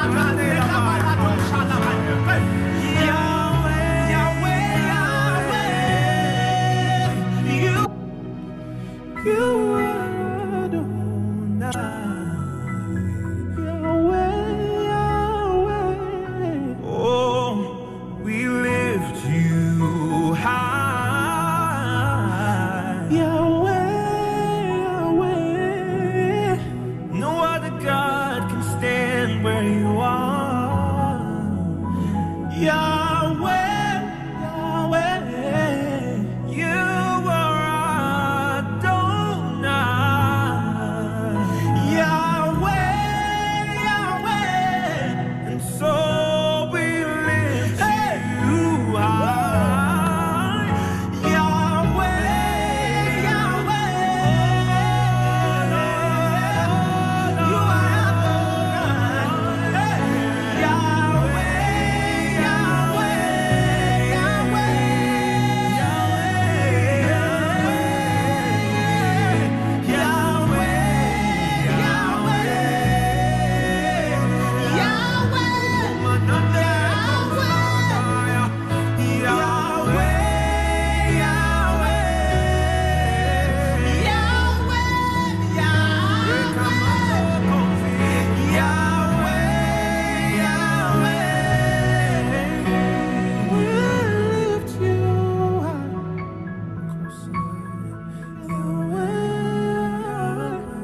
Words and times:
You 0.00 0.39
Yahweh, 32.60 33.59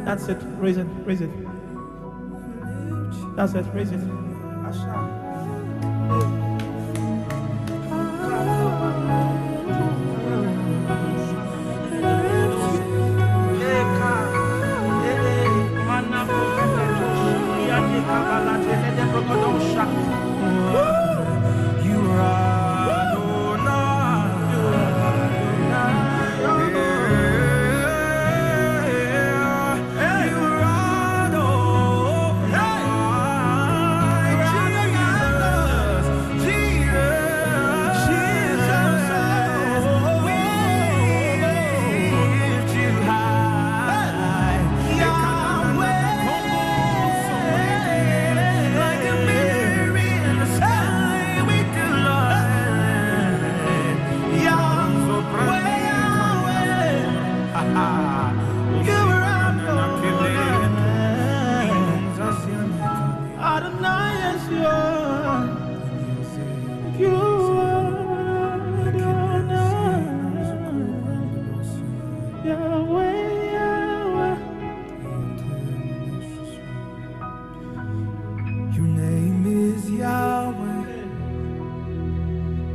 That's 0.06 0.28
it. 0.28 0.38
Raise 0.60 0.76
it. 0.76 0.86
Raise 1.04 1.20
it. 1.20 1.30
That's 3.34 3.54
it. 3.54 3.66
Raise 3.74 3.90
it. 3.90 3.98
You 6.08 6.45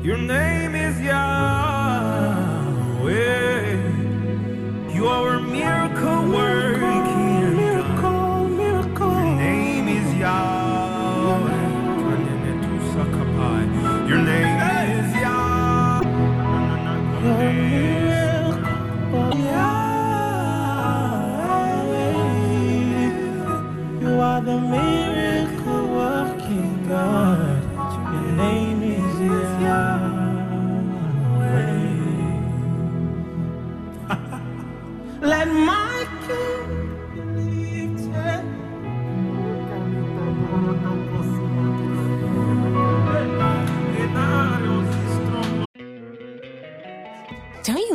Your 0.03 0.17
name 0.17 0.73
is 0.73 0.99
Yahweh. 0.99 1.60